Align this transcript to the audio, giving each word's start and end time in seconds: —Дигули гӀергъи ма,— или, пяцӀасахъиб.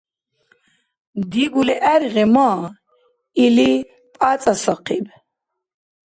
—Дигули 1.31 1.75
гӀергъи 1.83 2.25
ма,— 2.33 2.49
или, 3.45 3.69
пяцӀасахъиб. 4.15 5.05